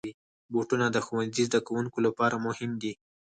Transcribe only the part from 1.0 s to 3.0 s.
ښوونځي زدهکوونکو لپاره مهم دي.